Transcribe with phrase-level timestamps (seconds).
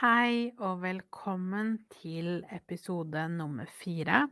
[0.00, 4.22] Hei og velkommen til episode nummer fire.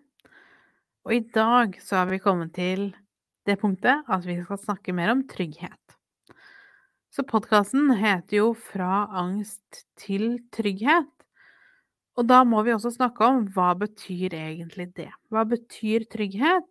[1.05, 2.87] Og i dag så har vi kommet til
[3.45, 5.93] det punktet at vi skal snakke mer om trygghet.
[7.13, 11.13] Så podkasten heter jo Fra angst til trygghet.
[12.17, 15.13] Og da må vi også snakke om hva betyr egentlig det?
[15.29, 16.65] Hva betyr trygghet?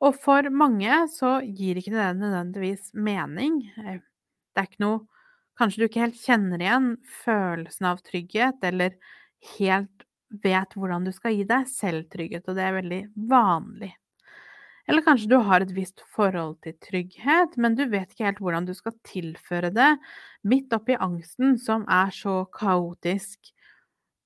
[0.00, 3.60] Og for mange så gir ikke det nødvendigvis mening.
[3.76, 4.00] Det
[4.56, 5.04] er ikke noe
[5.58, 6.92] Kanskje du ikke helt kjenner igjen
[7.22, 8.96] følelsen av trygghet, eller
[9.58, 10.06] helt
[10.42, 13.92] vet hvordan du skal gi deg selv trygghet, og det er veldig vanlig.
[14.90, 18.66] Eller kanskje du har et visst forhold til trygghet, men du vet ikke helt hvordan
[18.66, 19.90] du skal tilføre det
[20.48, 23.52] midt oppi angsten som er så kaotisk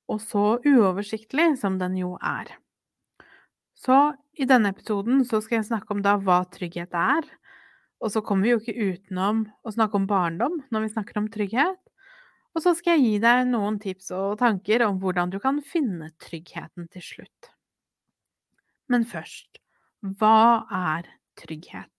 [0.09, 2.55] og så uoversiktlig som den jo er.
[3.77, 7.27] Så i denne episoden så skal jeg snakke om da hva trygghet er,
[8.03, 11.29] og så kommer vi jo ikke utenom å snakke om barndom når vi snakker om
[11.33, 11.81] trygghet.
[12.57, 16.11] Og så skal jeg gi deg noen tips og tanker om hvordan du kan finne
[16.23, 17.51] tryggheten til slutt.
[18.93, 19.61] Men først,
[20.21, 21.09] hva er
[21.41, 21.93] trygghet?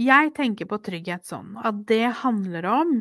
[0.00, 2.94] Jeg tenker på trygghet sånn at det handler om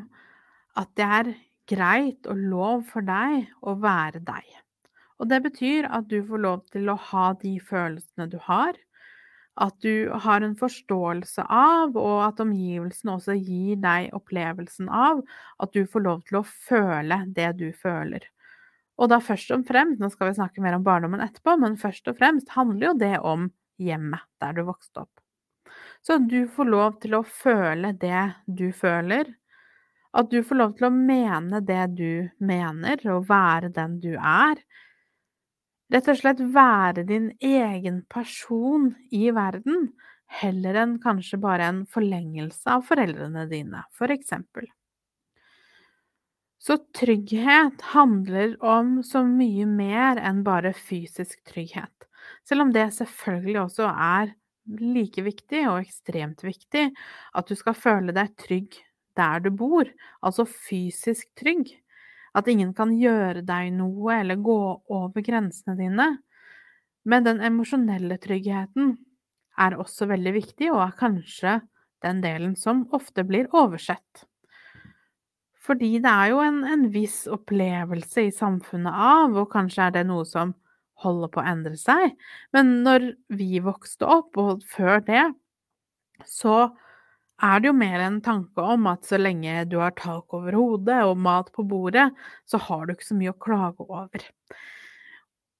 [0.79, 1.31] at det er
[1.69, 4.47] greit og lov for deg å være deg.
[5.19, 8.75] Og det betyr at du får lov til å ha de følelsene du har,
[9.59, 15.21] at du har en forståelse av, og at omgivelsene også gir deg opplevelsen av
[15.59, 18.23] at du får lov til å føle det du føler.
[18.99, 22.07] Og da først og fremst, nå skal vi snakke mer om barndommen etterpå, men først
[22.11, 23.49] og fremst handler jo det om
[23.79, 25.13] hjemmet der du vokste opp.
[26.03, 29.31] Så du får lov til å føle det du føler,
[30.17, 34.59] at du får lov til å mene det du mener, og være den du er,
[35.89, 39.87] Rett og slett være din egen person i verden,
[40.29, 44.67] heller enn kanskje bare en forlengelse av foreldrene dine, for eksempel.
[46.61, 52.05] Så trygghet handler om så mye mer enn bare fysisk trygghet,
[52.45, 54.35] selv om det selvfølgelig også er
[54.69, 56.89] like viktig og ekstremt viktig
[57.33, 58.77] at du skal føle deg trygg
[59.17, 59.89] der du bor,
[60.21, 61.71] altså fysisk trygg
[62.37, 64.59] at ingen kan gjøre deg noe eller gå
[64.91, 66.09] over grensene dine.
[67.09, 68.95] Men den emosjonelle tryggheten
[69.59, 71.59] er også veldig viktig, og er kanskje
[72.05, 74.25] den delen som ofte blir oversett.
[75.59, 80.05] Fordi det er jo en, en viss opplevelse i samfunnet av, og kanskje er det
[80.09, 80.55] noe som
[81.03, 82.15] holder på å endre seg,
[82.55, 85.25] men når vi vokste opp, og før det,
[86.27, 86.67] så
[87.43, 90.99] er det jo mer en tanke om at så lenge du har tak over hodet
[91.07, 92.09] og mat på bordet,
[92.49, 94.25] så har du ikke så mye å klage over.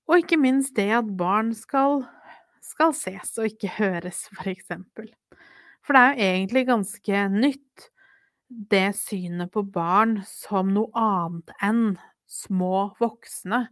[0.10, 2.04] Og ikke minst det at barn skal,
[2.66, 5.12] skal ses og ikke høres, for eksempel.
[5.86, 7.90] For det er jo egentlig ganske nytt,
[8.50, 11.84] det synet på barn som noe annet enn
[12.30, 13.68] små voksne,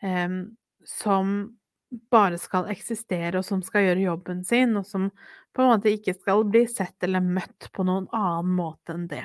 [0.00, 0.38] eh,
[0.88, 1.34] som
[2.12, 5.10] bare skal eksistere, og som skal gjøre jobben sin, og som
[5.58, 9.24] på en måte ikke skal bli sett eller møtt på noen annen måte enn det.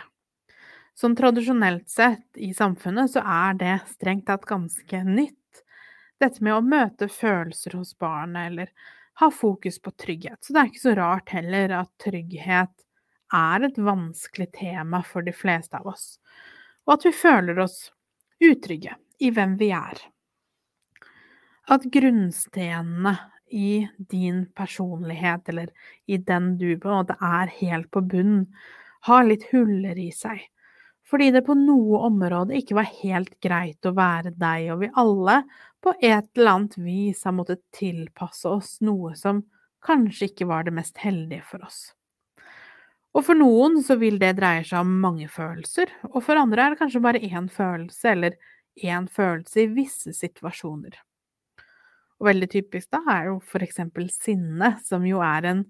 [0.97, 5.61] Sånn tradisjonelt sett i samfunnet så er det strengt tatt ganske nytt,
[6.17, 8.71] dette med å møte følelser hos barnet eller
[9.21, 10.39] ha fokus på trygghet.
[10.41, 12.73] Så det er ikke så rart heller at trygghet
[13.33, 16.17] er et vanskelig tema for de fleste av oss,
[16.89, 17.77] og at vi føler oss
[18.41, 20.01] utrygge i hvem vi er
[21.71, 23.13] at grunnstenene
[23.53, 25.69] i din personlighet, eller
[26.05, 28.47] i den du er, og det er helt på bunnen,
[29.07, 30.41] har litt huller i seg.
[31.09, 35.41] Fordi det på noe område ikke var helt greit å være deg, og vi alle
[35.83, 39.43] på et eller annet vis har måttet tilpasse oss noe som
[39.83, 41.91] kanskje ikke var det mest heldige for oss.
[43.13, 46.73] Og for noen så vil det dreie seg om mange følelser, og for andre er
[46.73, 48.39] det kanskje bare én følelse, eller
[48.81, 50.97] én følelse i visse situasjoner.
[52.23, 55.65] Og veldig typisk da er jo eksempel sinne, som jo er en,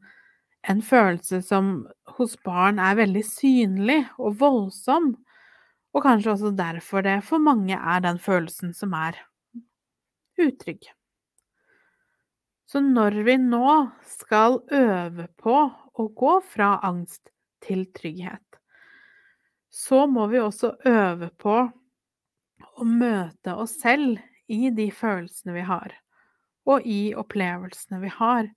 [0.70, 1.88] en følelse som
[2.20, 5.16] hos barn er veldig synlig og voldsom,
[5.98, 9.18] og kanskje også derfor det for mange er den følelsen som er
[10.38, 10.86] utrygg.
[12.70, 13.74] Så når vi nå
[14.14, 17.34] skal øve på å gå fra angst
[17.66, 18.46] til trygghet,
[19.74, 24.22] så må vi også øve på å møte oss selv
[24.54, 25.98] i de følelsene vi har,
[26.70, 28.48] og i opplevelsene vi har.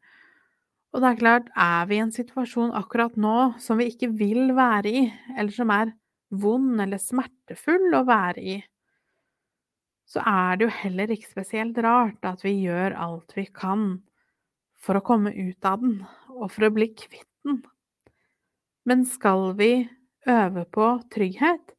[0.94, 4.54] Og det er klart, er vi i en situasjon akkurat nå som vi ikke vil
[4.56, 5.04] være i,
[5.36, 5.92] eller som er
[6.30, 8.56] vond eller smertefull å være i,
[10.06, 13.88] så er det jo heller ikke spesielt rart at vi gjør alt vi kan
[14.78, 15.98] for å komme ut av den,
[16.30, 17.58] og for å bli kvitt den.
[18.86, 19.88] Men skal vi
[20.30, 21.74] øve på trygghet,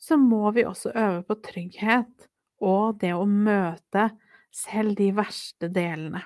[0.00, 2.28] så må vi også øve på trygghet
[2.64, 4.08] og det å møte
[4.54, 6.22] selv de verste delene.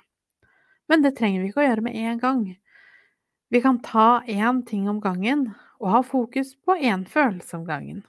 [0.90, 2.42] Men det trenger vi ikke å gjøre med en gang.
[3.50, 8.02] Vi kan ta én ting om gangen og ha fokus på én følelse om gangen.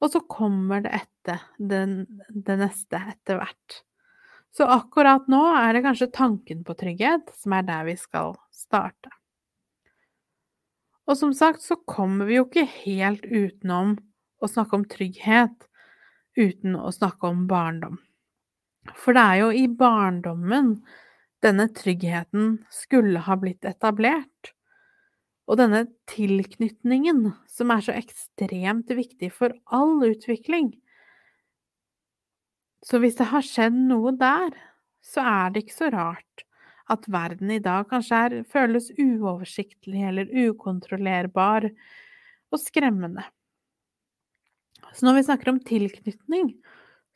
[0.00, 3.80] Og så kommer det etter den, det neste etter hvert.
[4.56, 9.12] Så akkurat nå er det kanskje tanken på trygghet som er der vi skal starte.
[11.10, 13.96] Og som sagt så kommer vi jo ikke helt utenom
[14.40, 15.66] å snakke om trygghet
[16.38, 17.98] uten å snakke om barndom.
[18.98, 20.74] For det er jo i barndommen
[21.44, 24.52] denne tryggheten skulle ha blitt etablert.
[25.50, 30.74] Og denne tilknytningen som er så ekstremt viktig for all utvikling.
[32.86, 34.54] Så hvis det har skjedd noe der,
[35.04, 36.44] så er det ikke så rart
[36.90, 41.68] at verden i dag kanskje er, føles uoversiktlig eller ukontrollerbar
[42.50, 43.24] og skremmende.
[44.90, 46.54] Så når vi snakker om tilknytning,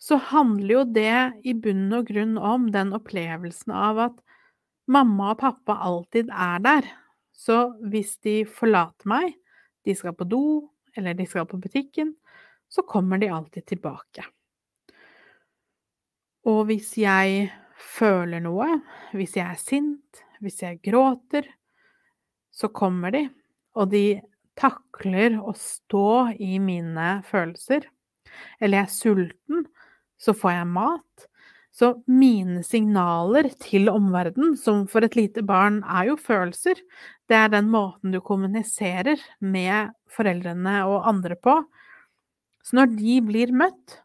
[0.04, 1.16] så handler jo det
[1.48, 4.18] i bunn og grunn om den opplevelsen av at
[4.92, 6.90] mamma og pappa alltid er der.
[7.32, 7.56] Så
[7.88, 9.32] hvis de forlater meg,
[9.84, 10.44] de skal på do,
[10.96, 12.12] eller de skal på butikken,
[12.68, 14.26] så kommer de alltid tilbake.
[16.44, 17.48] Og hvis jeg
[17.80, 18.68] føler noe,
[19.16, 21.48] hvis jeg er sint, hvis jeg gråter,
[22.52, 23.24] så kommer de,
[23.74, 24.20] og de
[24.58, 27.88] takler å stå i mine følelser.
[28.60, 29.64] Eller jeg er sulten,
[30.20, 31.26] så får jeg mat.
[31.75, 36.78] Så mine signaler til omverdenen, som for et lite barn er jo følelser,
[37.26, 41.56] det er den måten du kommuniserer med foreldrene og andre på.
[42.62, 43.99] Så når de blir møtt,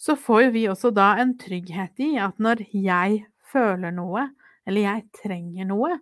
[0.00, 3.20] så får jo vi også da en trygghet i at når jeg
[3.52, 4.30] føler noe,
[4.66, 5.98] eller jeg trenger noe,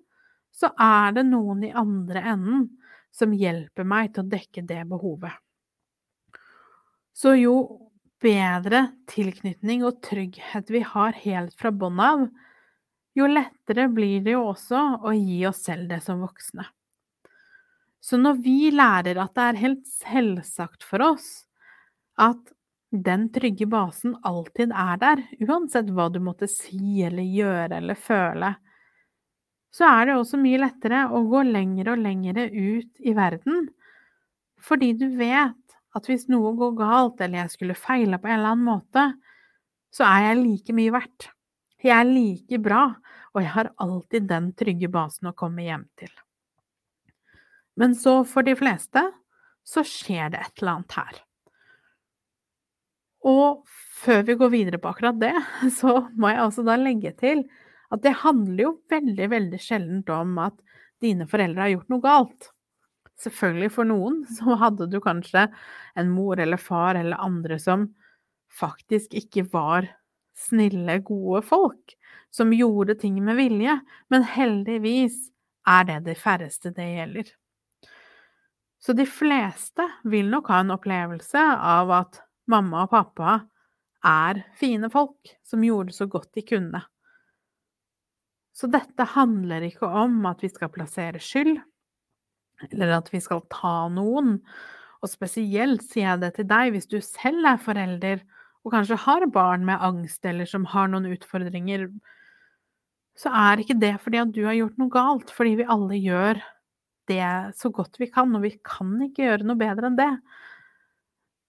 [0.54, 2.68] så er det noen i andre enden
[3.10, 5.34] som hjelper meg til å dekke det behovet.
[7.12, 7.54] Så jo
[8.20, 12.26] bedre tilknytning og trygghet vi har helt fra bånn av,
[13.16, 16.66] jo lettere blir det jo også å gi oss selv det som voksne.
[18.00, 21.28] Så når vi lærer at det er helt selvsagt for oss
[22.20, 22.40] at
[22.90, 28.54] den trygge basen alltid er der, uansett hva du måtte si eller gjøre eller føle,
[29.70, 33.68] så er det også mye lettere å gå lenger og lenger ut i verden,
[34.60, 35.59] fordi du vet
[35.96, 39.06] at hvis noe går galt, eller jeg skulle feile på en eller annen måte,
[39.90, 41.30] så er jeg like mye verdt.
[41.82, 42.82] Jeg er like bra,
[43.34, 46.12] og jeg har alltid den trygge basen å komme hjem til.
[47.80, 49.02] Men så, for de fleste,
[49.66, 51.20] så skjer det et eller annet her.
[53.30, 53.64] Og
[54.00, 55.34] før vi går videre på akkurat det,
[55.80, 57.44] så må jeg altså da legge til
[57.90, 60.56] at det handler jo veldig, veldig sjeldent om at
[61.02, 62.50] dine foreldre har gjort noe galt.
[63.20, 65.46] Selvfølgelig, for noen så hadde du kanskje
[65.98, 67.90] en mor eller far eller andre som
[68.50, 69.88] faktisk ikke var
[70.40, 71.94] snille, gode folk,
[72.32, 73.76] som gjorde ting med vilje,
[74.10, 75.28] men heldigvis
[75.68, 77.30] er det de færreste det gjelder.
[78.80, 83.34] Så de fleste vil nok ha en opplevelse av at mamma og pappa
[84.06, 86.80] er fine folk som gjorde så godt de kunne.
[88.56, 91.60] Så dette handler ikke om at vi skal plassere skyld,
[92.68, 94.38] eller at vi skal ta noen.
[95.00, 98.24] Og spesielt sier jeg det til deg hvis du selv er forelder
[98.60, 101.88] og kanskje har barn med angst eller som har noen utfordringer,
[103.16, 106.40] så er ikke det fordi at du har gjort noe galt, fordi vi alle gjør
[107.10, 107.26] det
[107.58, 110.12] så godt vi kan, og vi kan ikke gjøre noe bedre enn det.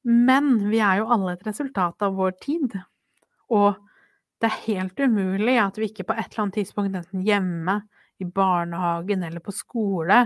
[0.08, 2.80] Men vi er jo alle et resultat av vår tid,
[3.52, 3.76] og
[4.42, 7.82] det er helt umulig at vi ikke på et eller annet tidspunkt, enten hjemme
[8.22, 10.24] i barnehagen eller på skole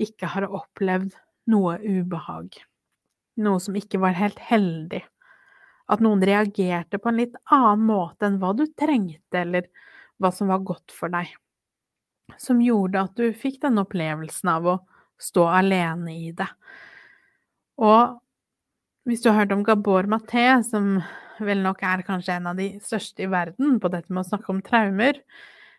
[0.00, 1.14] ikke har opplevd
[1.52, 2.58] noe ubehag.
[3.38, 5.02] Noe som ikke var helt heldig.
[5.88, 9.68] At noen reagerte på en litt annen måte enn hva du trengte, eller
[10.20, 11.30] hva som var godt for deg.
[12.36, 14.78] Som gjorde at du fikk den opplevelsen av å
[15.18, 16.48] stå alene i det.
[17.80, 18.18] Og
[19.08, 20.98] hvis du har hørt om Gabor Maté, som
[21.40, 24.52] vel nok er kanskje en av de største i verden på dette med å snakke
[24.52, 25.20] om traumer,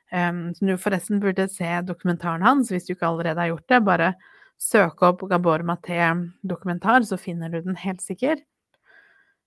[0.10, 3.82] Um, som du forresten burde se dokumentaren hans hvis du ikke allerede har gjort det.
[3.86, 4.14] Bare
[4.60, 6.02] søk opp Gabor Maté
[6.42, 8.42] dokumentar, så finner du den helt sikker.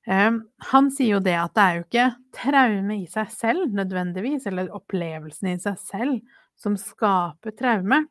[0.06, 0.40] Um,
[0.70, 4.72] han sier jo det at det er jo ikke traume i seg selv nødvendigvis, eller
[4.74, 8.04] opplevelsen i seg selv, som skaper traume,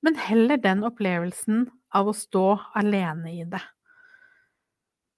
[0.00, 2.46] men heller den opplevelsen av å stå
[2.78, 3.62] alene i det.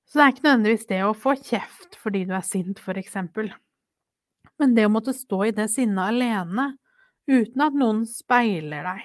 [0.08, 3.48] Så det er ikke nødvendigvis det å få kjeft fordi du er sint, for eksempel,
[4.60, 6.72] men det å måtte stå i det sinnet alene,
[7.30, 9.02] uten at noen speiler deg,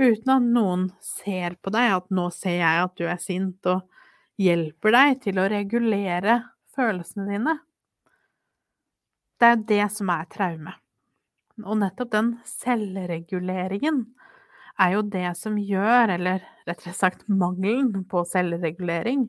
[0.00, 3.82] uten at noen ser på deg, at 'nå ser jeg at du er sint', og
[4.40, 6.40] hjelper deg til å regulere
[6.74, 7.58] følelsene dine.
[9.38, 10.74] Det er det som er traume.
[11.62, 14.04] Og nettopp den selvreguleringen
[14.82, 19.28] er jo det som gjør, eller rettere sagt mangelen på selvregulering,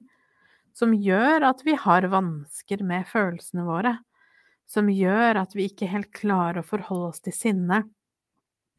[0.73, 3.93] som gjør at vi har vansker med følelsene våre,
[4.69, 7.83] som gjør at vi ikke helt klarer å forholde oss til sinne,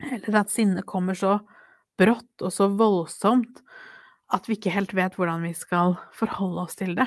[0.03, 1.39] eller at sinnet kommer så
[1.97, 3.63] brått og så voldsomt
[4.35, 7.07] at vi ikke helt vet hvordan vi skal forholde oss til det.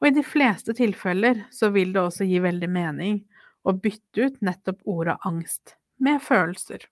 [0.00, 3.20] Og i de fleste tilfeller så vil det også gi veldig mening
[3.68, 6.86] å bytte ut nettopp ordet angst med følelser.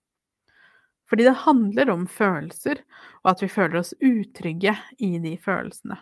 [1.09, 2.83] Fordi det handler om følelser,
[3.25, 5.97] og at vi føler oss utrygge i de følelsene.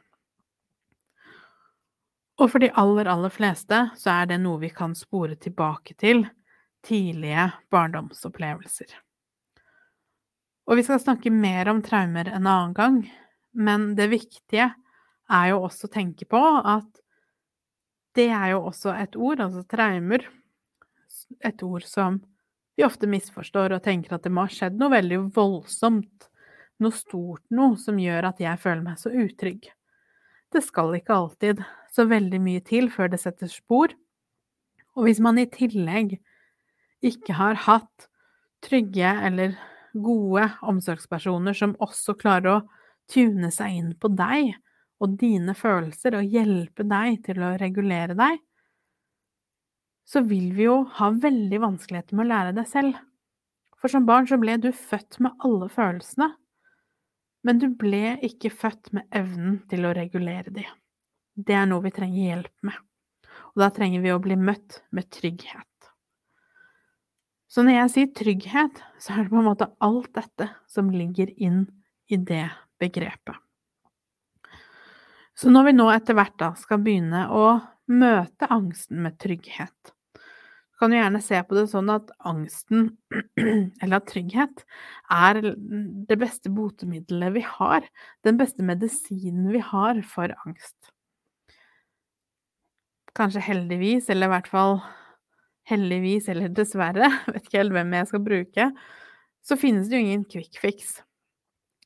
[2.37, 6.27] Og for de aller, aller fleste så er det noe vi kan spore tilbake til
[6.87, 8.93] tidlige barndomsopplevelser.
[10.67, 13.01] Og vi skal snakke mer om traumer en annen gang,
[13.57, 14.69] men det viktige
[15.33, 17.03] er jo også å tenke på at
[18.17, 20.25] det er jo også et ord, altså traumer,
[21.45, 22.21] et ord som
[22.77, 26.29] vi ofte misforstår og tenker at det må ha skjedd noe veldig voldsomt,
[26.85, 29.71] noe stort noe, som gjør at jeg føler meg så utrygg.
[30.55, 31.63] Det skal ikke alltid
[31.93, 33.93] så veldig mye til før det setter spor,
[34.97, 36.17] og hvis man i tillegg
[37.05, 38.07] ikke har hatt
[38.65, 39.57] trygge eller
[39.97, 42.65] gode omsorgspersoner som også klarer å
[43.13, 44.55] tune seg inn på deg
[45.03, 48.41] og dine følelser og hjelpe deg til å regulere deg,
[50.07, 52.99] så vil vi jo ha veldig vanskeligheter med å lære deg selv.
[53.77, 56.31] For som barn så ble du født med alle følelsene,
[57.47, 60.67] men du ble ikke født med evnen til å regulere de.
[61.37, 62.77] Det er noe vi trenger hjelp med,
[63.55, 65.91] og da trenger vi å bli møtt med trygghet.
[67.47, 71.31] Så når jeg sier trygghet, så er det på en måte alt dette som ligger
[71.39, 71.69] inn
[72.11, 72.49] i det
[72.83, 73.39] begrepet.
[75.37, 77.47] Så når vi nå etter hvert da skal begynne å
[77.93, 79.96] møte angsten med trygghet,
[80.79, 82.91] kan du gjerne se på det sånn at angsten,
[83.83, 84.65] eller at trygghet,
[85.13, 87.87] er det beste botemiddelet vi har,
[88.27, 90.93] den beste medisinen vi har for angst.
[93.17, 94.79] Kanskje heldigvis, eller i hvert fall
[95.67, 98.71] heldigvis eller dessverre, vet ikke helt hvem jeg skal bruke,
[99.47, 100.99] så finnes det jo ingen quick fix.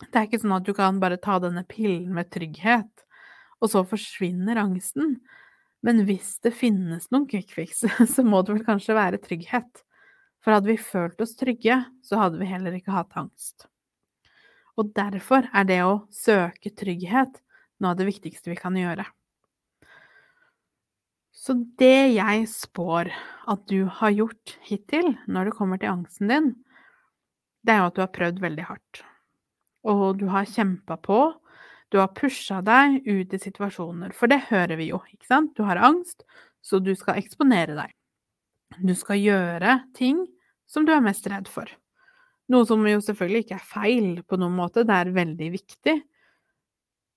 [0.00, 3.04] Det er ikke sånn at du kan bare ta denne pillen med trygghet,
[3.60, 5.18] og så forsvinner angsten.
[5.86, 7.84] Men hvis det finnes noen quick fix,
[8.14, 9.84] så må det vel kanskje være trygghet.
[10.40, 13.68] For hadde vi følt oss trygge, så hadde vi heller ikke hatt angst.
[14.80, 17.40] Og derfor er det å søke trygghet
[17.80, 19.04] noe av det viktigste vi kan gjøre.
[21.40, 23.08] Så det jeg spår
[23.48, 26.50] at du har gjort hittil når det kommer til angsten din,
[27.64, 29.00] det er jo at du har prøvd veldig hardt.
[29.88, 31.20] Og du har kjempa på.
[31.90, 35.54] Du har pusha deg ut i situasjoner, for det hører vi jo, ikke sant?
[35.58, 36.22] Du har angst,
[36.62, 37.94] så du skal eksponere deg.
[38.86, 40.22] Du skal gjøre ting
[40.70, 41.66] som du er mest redd for.
[42.50, 45.96] Noe som jo selvfølgelig ikke er feil på noen måte, det er veldig viktig.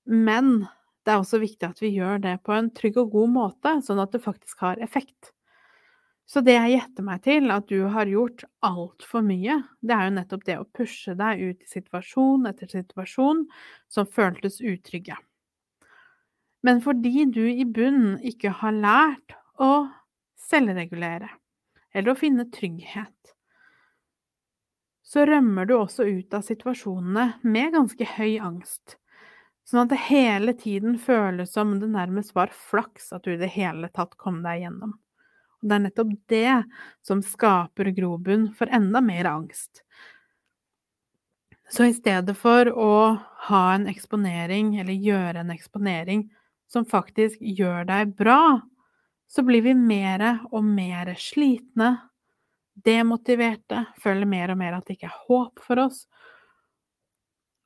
[0.09, 0.65] Men
[1.05, 4.01] det er også viktig at vi gjør det på en trygg og god måte, sånn
[4.01, 5.32] at det faktisk har effekt.
[6.25, 10.15] Så det jeg gjetter meg til at du har gjort altfor mye, det er jo
[10.15, 13.43] nettopp det å pushe deg ut i situasjon etter situasjon
[13.91, 15.17] som føltes utrygge.
[16.63, 19.89] Men fordi du i bunnen ikke har lært å
[20.39, 21.27] selvregulere,
[21.91, 23.35] eller å finne trygghet,
[25.03, 28.95] så rømmer du også ut av situasjonene med ganske høy angst
[29.63, 33.53] Sånn at det hele tiden føles som det nærmest var flaks at du i det
[33.55, 34.97] hele tatt kom deg gjennom.
[35.63, 36.55] Det er nettopp det
[37.05, 39.83] som skaper grobunn for enda mer angst.
[41.71, 42.93] Så i stedet for å
[43.47, 46.27] ha en eksponering, eller gjøre en eksponering
[46.69, 48.59] som faktisk gjør deg bra,
[49.25, 51.95] så blir vi mer og mer slitne,
[52.85, 56.03] demotiverte, føler mer og mer at det ikke er håp for oss,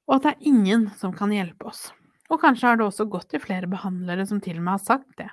[0.07, 1.89] og at det er ingen som kan hjelpe oss.
[2.31, 5.11] Og kanskje har det også gått til flere behandlere som til og med har sagt
[5.19, 5.27] det,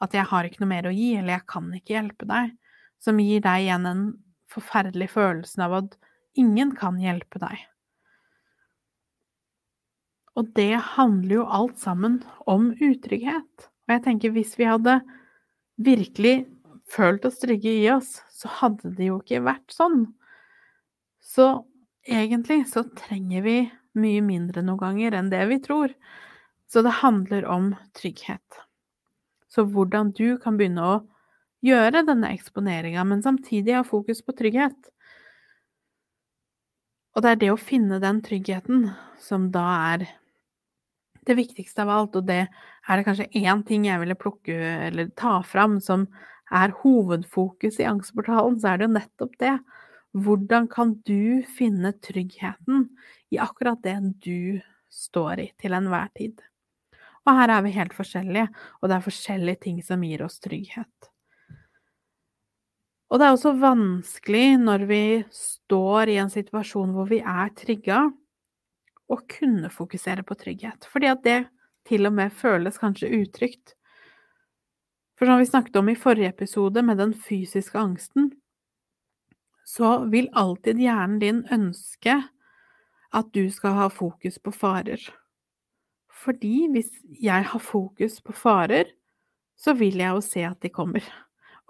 [0.00, 2.54] at jeg har ikke noe mer å gi, eller jeg kan ikke hjelpe deg,
[3.00, 4.04] som gir deg igjen en
[4.50, 5.98] forferdelig følelse av at
[6.40, 7.66] ingen kan hjelpe deg.
[10.38, 13.66] Og det handler jo alt sammen om utrygghet.
[13.86, 15.00] Og jeg tenker hvis vi hadde
[15.80, 16.46] virkelig
[16.90, 20.04] følt oss trygge i oss, så hadde det jo ikke vært sånn.
[21.20, 21.50] Så
[22.06, 23.58] egentlig så trenger vi
[23.98, 25.94] mye mindre noen ganger enn det vi tror.
[26.70, 28.62] Så det handler om trygghet.
[29.50, 30.96] Så hvordan du kan begynne å
[31.66, 34.90] gjøre denne eksponeringa, men samtidig ha fokus på trygghet.
[37.16, 38.88] Og det er det å finne den tryggheten
[39.20, 40.06] som da er
[41.26, 44.56] det viktigste av alt, og det er det kanskje én ting jeg ville plukke
[44.88, 46.06] eller ta fram som
[46.50, 49.56] er hovedfokus i Angstportalen, så er det jo nettopp det.
[50.18, 52.88] Hvordan kan du finne tryggheten
[53.30, 54.58] i akkurat det du
[54.90, 56.40] står i til enhver tid?
[57.28, 58.48] Og her er vi helt forskjellige,
[58.80, 61.10] og det er forskjellige ting som gir oss trygghet.
[63.10, 68.04] Og det er også vanskelig når vi står i en situasjon hvor vi er trygga,
[69.10, 71.38] å kunne fokusere på trygghet, fordi at det
[71.88, 73.74] til og med føles kanskje utrygt.
[75.18, 78.30] For som vi snakket om i forrige episode med den fysiske angsten,
[79.66, 82.16] så vil alltid hjernen din ønske
[83.10, 85.02] at du skal ha fokus på farer.
[86.20, 88.92] Fordi hvis jeg har fokus på farer,
[89.56, 91.04] så vil jeg jo se at de kommer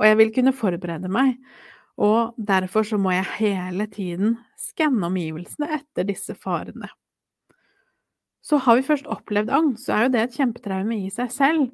[0.00, 1.36] og jeg vil kunne forberede meg.
[2.00, 6.88] Og derfor så må jeg hele tiden skanne omgivelsene etter disse farene.
[8.40, 11.66] Så har vi først opplevd angst, så er jo det et kjempetraume i seg selv,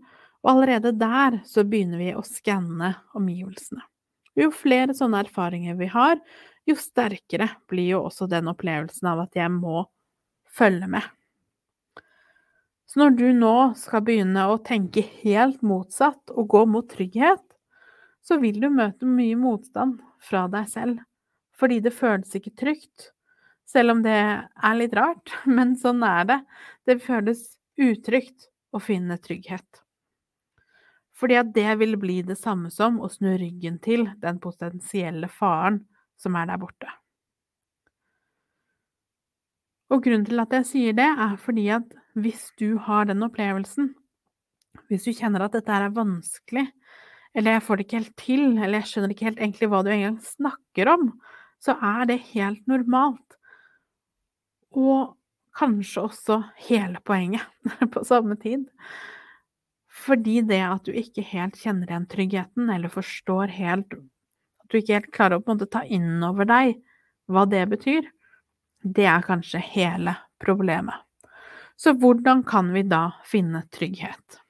[0.43, 3.85] og allerede der så begynner vi å skanne omgivelsene.
[4.37, 6.19] Jo flere sånne erfaringer vi har,
[6.67, 9.87] jo sterkere blir jo også den opplevelsen av at jeg må
[10.59, 11.07] følge med.
[12.87, 17.43] Så når du nå skal begynne å tenke helt motsatt og gå mot trygghet,
[18.23, 21.01] så vil du møte mye motstand fra deg selv,
[21.59, 23.11] fordi det føles ikke trygt.
[23.67, 26.39] Selv om det er litt rart, men sånn er det.
[26.87, 27.43] Det føles
[27.77, 29.83] utrygt å finne trygghet.
[31.17, 35.81] Fordi at det vil bli det samme som å snu ryggen til den potensielle faren
[36.21, 36.91] som er der borte.
[39.93, 41.87] Og grunnen til at jeg sier det, er fordi at
[42.19, 43.93] hvis du har den opplevelsen,
[44.91, 46.67] hvis du kjenner at dette er vanskelig,
[47.37, 49.91] eller jeg får det ikke helt til, eller jeg skjønner ikke helt egentlig hva du
[49.93, 51.11] engang snakker om,
[51.63, 53.37] så er det helt normalt.
[54.77, 55.15] Og
[55.57, 57.45] kanskje også hele poenget
[57.93, 58.67] på samme tid.
[60.07, 64.99] Fordi det at du ikke helt kjenner igjen tryggheten, eller forstår helt At du ikke
[64.99, 66.75] helt klarer å ta inn over deg
[67.31, 68.09] hva det betyr,
[68.95, 71.03] det er kanskje hele problemet.
[71.77, 74.41] Så hvordan kan vi da finne trygghet?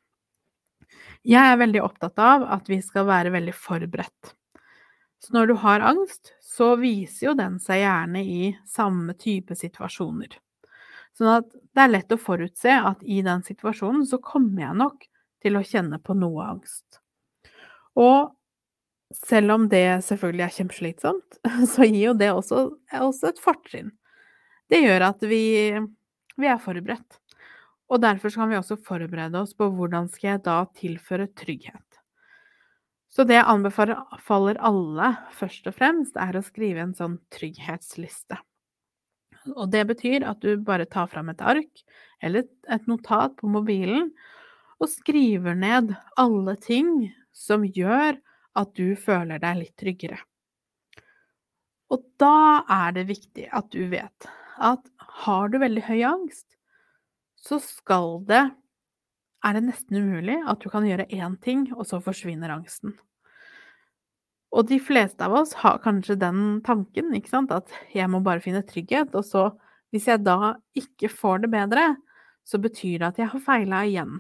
[1.27, 4.35] Jeg er veldig opptatt av at vi skal være veldig forberedt.
[5.19, 10.37] Så når du har angst, så viser jo den seg gjerne i samme type situasjoner.
[11.17, 15.07] Sånn at det er lett å forutse at i den situasjonen så kommer jeg nok
[15.43, 17.01] til å kjenne på noe angst.
[17.99, 18.37] Og
[19.17, 21.39] selv om det selvfølgelig er kjempeslitsomt,
[21.73, 22.69] så gir jo det også,
[23.01, 23.91] også et fortrinn.
[24.71, 25.45] Det gjør at vi,
[26.37, 27.21] vi er forberedt.
[27.87, 31.83] Og derfor kan vi også forberede oss på hvordan skal jeg da tilføre trygghet.
[33.07, 38.37] Så det jeg anbefaler alle først og fremst, er å skrive en sånn trygghetsliste.
[39.55, 41.85] Og det betyr at du bare tar fram et ark
[42.25, 44.11] eller et notat på mobilen
[44.83, 48.19] og skriver ned alle ting som gjør
[48.59, 50.19] at du føler deg litt tryggere.
[51.95, 54.83] Og da er det viktig at du vet at
[55.23, 56.47] har du veldig høy angst,
[57.37, 58.45] så skal det
[59.47, 62.97] er det nesten umulig at du kan gjøre én ting, og så forsvinner angsten.
[64.57, 68.43] Og de fleste av oss har kanskje den tanken, ikke sant, at jeg må bare
[68.43, 69.51] finne trygghet, og så,
[69.95, 71.87] hvis jeg da ikke får det bedre,
[72.47, 74.19] så betyr det at jeg har feila igjen.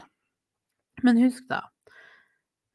[1.06, 1.64] Men husk da,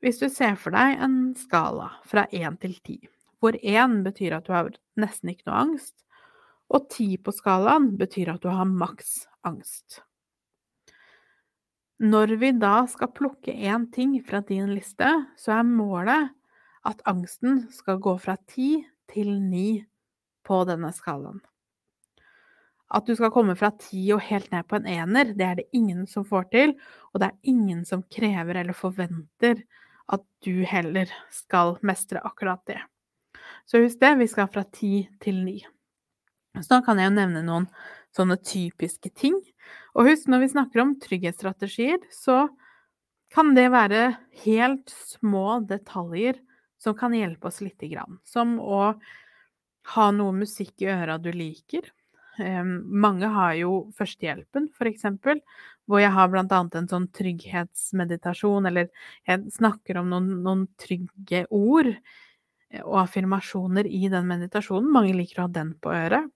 [0.01, 2.97] hvis du ser for deg en skala fra én til ti,
[3.41, 5.95] hvor én betyr at du har nesten ikke noe angst,
[6.71, 10.01] og ti på skalaen betyr at du har maks angst.
[12.01, 16.31] Når vi da skal plukke én ting fra din liste, så er målet
[16.87, 18.79] at angsten skal gå fra ti
[19.11, 19.83] til ni
[20.47, 21.41] på denne skalaen.
[22.91, 25.67] At du skal komme fra ti og helt ned på en ener, det er det
[25.77, 26.73] ingen som får til,
[27.13, 29.61] og det er ingen som krever eller forventer
[30.11, 32.81] at du heller skal mestre akkurat det.
[33.69, 35.61] Så husk det, vi skal fra ti til ni.
[36.59, 37.67] Så da kan jeg jo nevne noen
[38.15, 39.37] sånne typiske ting.
[39.95, 42.45] Og husk, når vi snakker om trygghetsstrategier, så
[43.31, 46.39] kan det være helt små detaljer
[46.81, 48.19] som kan hjelpe oss lite grann.
[48.27, 48.93] Som å
[49.95, 51.91] ha noe musikk i øra du liker.
[52.41, 55.41] mange har jo førstehjelpen, for eksempel,
[55.85, 58.87] hvor jeg har blant annet en sånn trygghetsmeditasjon, eller
[59.27, 61.91] jeg snakker om noen, noen trygge ord
[62.81, 64.89] og affirmasjoner i den meditasjonen.
[64.89, 66.31] Mange liker å ha den på øret.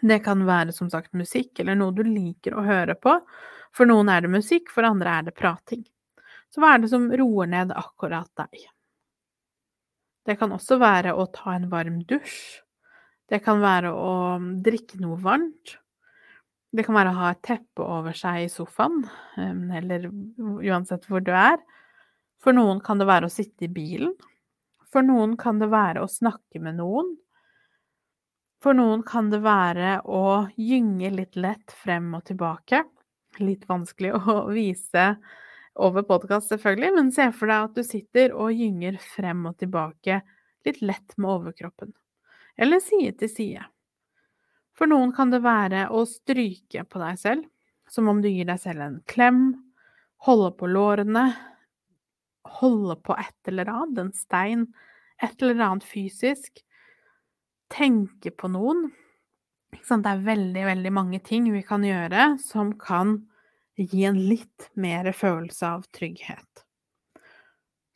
[0.00, 3.16] Det kan være som sagt musikk, eller noe du liker å høre på.
[3.74, 5.82] For noen er det musikk, for andre er det prating.
[6.52, 8.66] Så hva er det som roer ned akkurat deg?
[10.22, 12.60] Det kan også være å ta en varm dusj.
[13.32, 14.12] Det kan være å
[14.62, 15.78] drikke noe varmt.
[16.72, 19.02] Det kan være å ha et teppe over seg i sofaen,
[19.36, 21.58] eller uansett hvor du er.
[22.42, 24.14] For noen kan det være å sitte i bilen.
[24.92, 27.14] For noen kan det være å snakke med noen.
[28.62, 32.84] For noen kan det være å gynge litt lett frem og tilbake.
[33.42, 35.06] Litt vanskelig å vise
[35.82, 40.20] over podkast, selvfølgelig, men se for deg at du sitter og gynger frem og tilbake
[40.66, 41.90] litt lett med overkroppen,
[42.60, 43.62] eller side til side.
[44.78, 47.48] For noen kan det være å stryke på deg selv,
[47.90, 49.40] som om du gir deg selv en klem,
[50.28, 51.24] holde på lårene,
[52.60, 54.68] holde på et eller annet, en stein,
[55.22, 56.62] et eller annet fysisk,
[57.72, 58.90] tenke på noen.
[59.72, 63.22] Det er veldig, veldig mange ting vi kan gjøre som kan
[63.80, 66.64] gi en litt mer følelse av trygghet.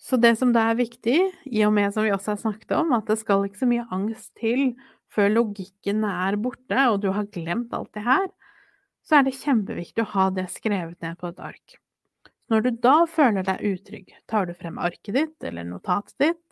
[0.00, 1.18] Så det som da er viktig,
[1.50, 3.86] i og med som vi også har snakket om, at det skal ikke så mye
[3.92, 4.70] angst til
[5.12, 8.28] før logikken er borte og du har glemt alt det her,
[9.06, 11.76] så er det kjempeviktig å ha det skrevet ned på et ark.
[12.50, 16.44] Når du da føler deg utrygg, tar du frem arket ditt eller notatet ditt,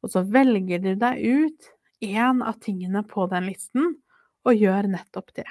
[0.00, 3.94] og så velger du deg ut én av tingene på den listen
[4.46, 5.48] og gjør nettopp det.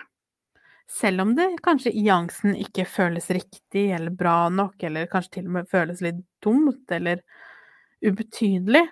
[0.88, 5.50] Selv om det kanskje i angsten ikke føles riktig eller bra nok, eller kanskje til
[5.50, 7.24] og med føles litt dumt eller
[8.06, 8.86] ubetydelig,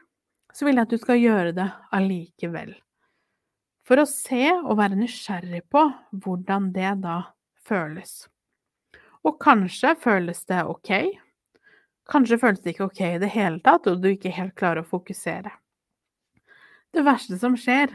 [0.54, 2.74] så vil jeg at du skal gjøre det allikevel.
[3.86, 5.84] For å se og være nysgjerrig på
[6.24, 7.20] hvordan det da
[7.68, 8.26] føles.
[9.26, 10.92] Og kanskje føles det ok.
[12.12, 14.90] Kanskje føles det ikke ok i det hele tatt, og du ikke helt klarer å
[14.90, 15.54] fokusere.
[16.96, 17.92] Det verste som skjer,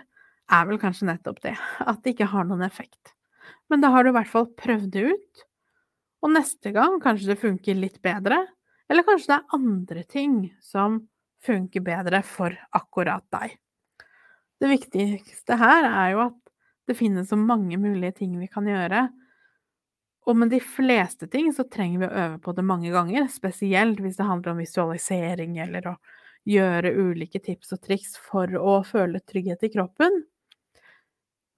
[0.50, 3.14] er vel kanskje nettopp det, at det ikke har noen effekt.
[3.72, 5.44] Men da har du i hvert fall prøvd det ut,
[6.20, 8.42] og neste gang kanskje det funker litt bedre,
[8.90, 11.00] eller kanskje det er andre ting som
[11.40, 13.56] funker bedre for akkurat deg.
[14.60, 16.36] Det viktigste her er jo at
[16.90, 19.06] det finnes så mange mulige ting vi kan gjøre,
[20.28, 24.02] og med de fleste ting så trenger vi å øve på det mange ganger, spesielt
[24.04, 26.00] hvis det handler om visualisering eller å
[26.48, 30.22] gjøre ulike tips og triks for å føle trygghet i kroppen.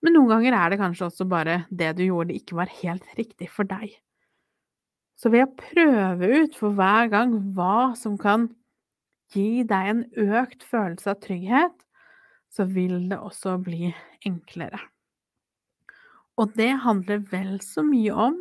[0.02, 3.48] Men noen ganger er det kanskje også bare det du gjorde, ikke var helt riktig
[3.52, 3.94] for deg.
[5.14, 8.48] Så ved å prøve ut for hver gang hva som kan
[9.32, 10.02] gi deg en
[10.42, 11.76] økt følelse av trygghet,
[12.52, 13.92] så vil det også bli
[14.26, 14.80] enklere.
[16.40, 18.38] Og det handler vel så mye om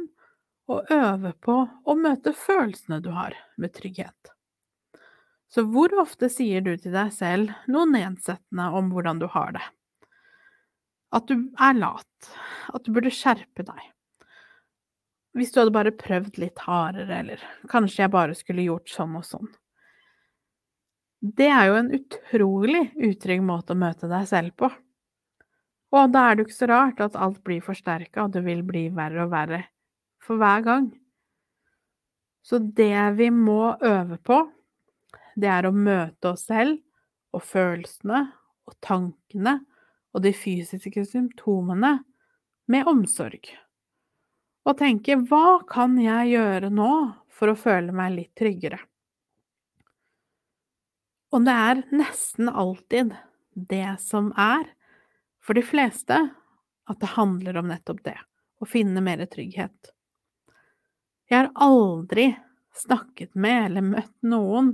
[0.71, 4.33] å øve på å møte følelsene du har med trygghet.
[5.51, 9.63] Så hvor ofte sier du til deg selv noe nedsettende om hvordan du har det?
[11.11, 12.29] At du er lat.
[12.71, 13.81] At du burde skjerpe deg.
[15.35, 19.27] Hvis du hadde bare prøvd litt hardere, eller kanskje jeg bare skulle gjort sånn og
[19.27, 19.51] sånn.
[21.21, 24.71] Det er jo en utrolig utrygg måte å møte deg selv på.
[25.91, 28.63] Og da er det jo ikke så rart at alt blir forsterka, og det vil
[28.65, 29.61] bli verre og verre
[30.23, 30.89] for hver gang.
[32.41, 34.39] Så det vi må øve på,
[35.35, 36.79] det er å møte oss selv
[37.35, 38.23] og følelsene
[38.67, 39.59] og tankene
[40.11, 41.97] og de fysiske symptomene
[42.71, 43.47] med omsorg.
[44.67, 46.91] Og tenke hva kan jeg gjøre nå
[47.31, 48.79] for å føle meg litt tryggere?
[51.31, 53.15] Og det er nesten alltid
[53.55, 54.67] det som er,
[55.41, 56.17] for de fleste,
[56.91, 58.17] at det handler om nettopp det,
[58.59, 59.93] å finne mer trygghet.
[61.31, 62.33] Jeg har aldri
[62.75, 64.73] snakket med eller møtt noen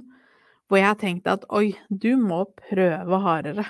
[0.68, 3.66] hvor jeg har tenkt at oi, du må prøve hardere.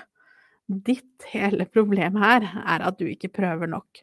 [0.67, 4.01] Ditt hele problem her er at du ikke prøver nok.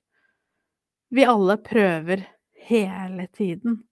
[1.15, 2.25] Vi alle prøver
[2.69, 3.83] hele tiden.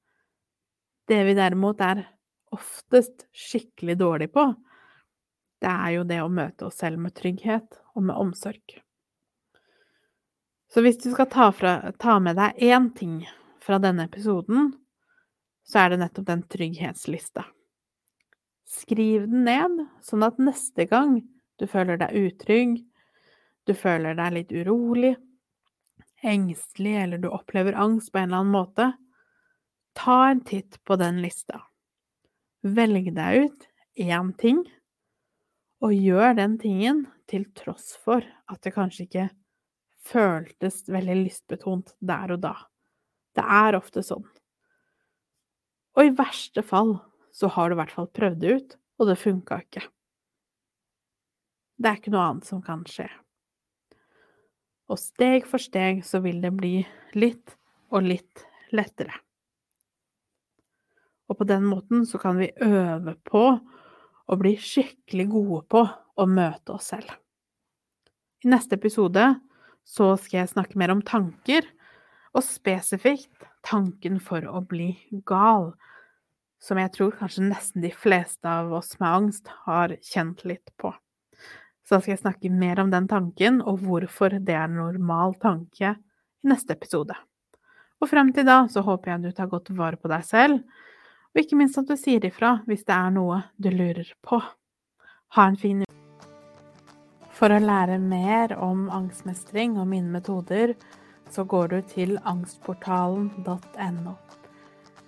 [1.08, 2.06] Det vi derimot er
[2.52, 4.46] oftest skikkelig dårlig på,
[5.62, 8.78] det er jo det å møte oss selv med trygghet og med omsorg.
[10.72, 13.20] Så hvis du skal ta, fra, ta med deg én ting
[13.62, 14.72] fra denne episoden,
[15.68, 17.44] så er det nettopp den trygghetslista.
[18.72, 21.18] Skriv den ned, sånn at neste gang
[21.60, 22.78] du føler deg utrygg,
[23.68, 25.12] du føler deg litt urolig,
[26.22, 28.88] engstelig eller du opplever angst på en eller annen måte,
[29.98, 31.66] ta en titt på den lista.
[32.62, 33.68] Velg deg ut
[34.00, 34.62] én ting,
[35.82, 39.28] og gjør den tingen til tross for at det kanskje ikke
[40.02, 42.54] føltes veldig lystbetont der og da.
[43.34, 44.24] Det er ofte sånn.
[45.98, 46.96] Og i verste fall
[47.32, 49.82] så har du i hvert fall prøvd det ut, og det funka ikke.
[51.80, 53.08] Det er ikke noe annet som kan skje.
[54.92, 56.74] Og steg for steg så vil det bli
[57.16, 57.56] litt
[57.92, 58.44] og litt
[58.76, 59.14] lettere.
[61.32, 66.26] Og på den måten så kan vi øve på å bli skikkelig gode på å
[66.28, 67.08] møte oss selv.
[68.44, 69.24] I neste episode
[69.88, 71.64] så skal jeg snakke mer om tanker,
[72.32, 74.94] og spesifikt tanken for å bli
[75.28, 75.72] gal,
[76.62, 80.92] som jeg tror kanskje nesten de fleste av oss med angst har kjent litt på.
[81.82, 85.34] Så da skal jeg snakke mer om den tanken, og hvorfor det er en normal
[85.42, 85.96] tanke,
[86.42, 87.16] i neste episode.
[88.02, 90.62] Og frem til da så håper jeg du tar godt vare på deg selv,
[91.32, 94.40] og ikke minst at du sier ifra hvis det er noe du lurer på.
[95.36, 95.90] Ha en fin uke.
[97.32, 100.76] For å lære mer om angstmestring og mine metoder,
[101.32, 104.14] så går du til angstportalen.no.